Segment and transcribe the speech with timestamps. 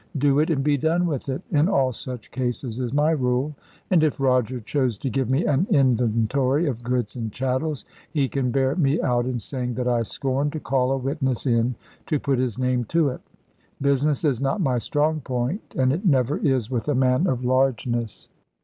[0.17, 3.53] "Do it, and be done with it," in all such cases is my rule;
[3.91, 8.49] and if Roger chose to give me an inventory of goods and chattels, he can
[8.49, 11.75] bear me out in saying that I scorned to call a witness in
[12.07, 13.21] to put his name to it.
[13.79, 18.29] Business is not my strong point, and it never is with a man of largeness.